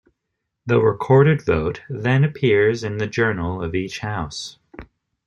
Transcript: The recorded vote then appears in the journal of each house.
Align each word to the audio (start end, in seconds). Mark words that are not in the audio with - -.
The 0.65 0.79
recorded 0.81 1.45
vote 1.45 1.83
then 1.87 2.23
appears 2.23 2.83
in 2.83 2.97
the 2.97 3.05
journal 3.05 3.61
of 3.61 3.75
each 3.75 3.99
house. 3.99 4.57